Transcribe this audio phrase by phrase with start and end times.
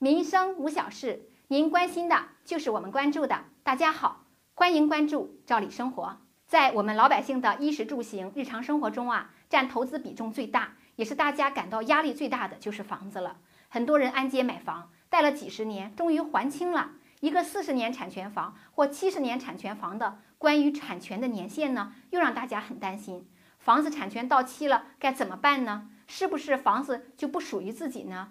[0.00, 3.46] 民生无小事，您关心的就是我们关注的。
[3.64, 6.18] 大家好，欢迎关注赵理生活。
[6.46, 13.38] 在我们老百姓的衣食住行日常生活中啊，占投资比重最大，也是大家感到压力最大的就是房子了。
[13.68, 16.92] 很多人按揭买房，贷了几十年，终于还清了。
[17.18, 23.28] 一个四十年产权房或七十年产权房的，关于产权的年限呢，又让大家很担心。
[23.58, 25.90] 房子产权到期了该怎么办呢？
[26.06, 28.30] 是不是房子就不属于自己呢？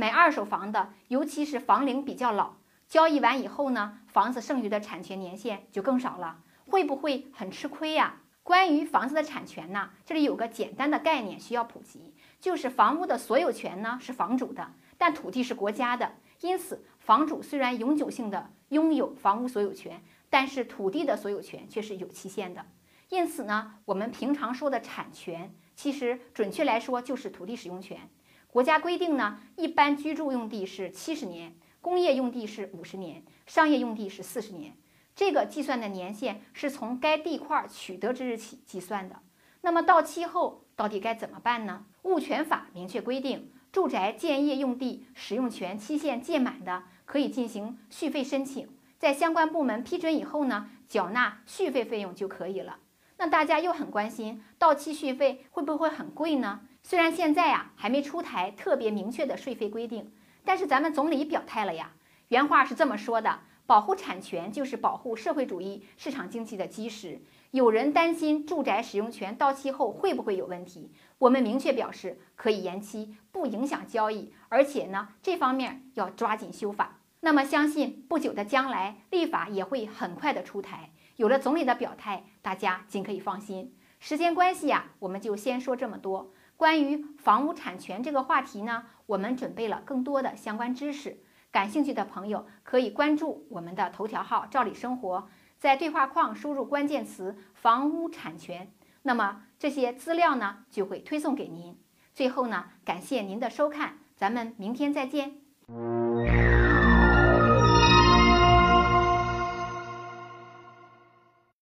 [0.00, 2.54] 买二手房的，尤其是房龄比较老，
[2.88, 8.22] 交易完以后呢，房子剩余的产权年限就更少了，会不会很吃亏呀？
[8.42, 22.64] 关于房子的产权呢，这里有个简单的概念需要普及，就是房屋的所有权呢是房主的，但土地是国家的，因此房主虽然永久性的拥有房屋所有权，但是土地的所有权却是有期限的。
[23.10, 28.08] 因此呢，我们平常说的产权，其实准确来说就是土地使用权。
[28.52, 34.76] 国家规定呢，一般居住用地是七十年，工业用地是五十年，商业用地是四十年。
[35.14, 39.20] 这个计算的年限是从该地块取得之日起计算的。
[39.60, 41.84] 那么到期后到底该怎么办呢？
[42.02, 52.78] 物权法明确规定，住宅建业用地使用权期限届满的，可以进行续费申请，在相关部门批准以后呢，缴纳续费费用就可以了。
[53.20, 56.60] 那大家又很关心，到期续费会不会很贵呢？
[56.82, 60.10] 虽然现在呀还没出台特别明确的税费规定，
[60.42, 61.92] 但是咱们总理表态了呀。
[62.28, 67.20] 原话是这么说的：保护产权就是保护社会主义市场经济的基石。
[67.50, 70.90] 有人担心住宅使用权到期后会不会有问题？
[71.18, 76.99] 我们明确表示可以延期，不影响交易，而且呢这方面要抓紧修法。
[77.20, 80.90] 那么相信不久的将来，立法也会很快的出台。
[81.16, 83.76] 有了总理的表态，大家尽可以放心。
[83.98, 86.32] 时间关系呀，我们就先说这么多。
[86.56, 95.28] 关于房屋产权这个话题呢，我们准备了更多的相关知识，感兴趣的朋友可以关注我们的头条号“赵理生活”，
[95.58, 101.78] 在对话框输入关键词“房屋产权”，那么这些资料呢就会推送给您。
[102.14, 105.36] 最后呢，感谢您的收看，咱们明天再见。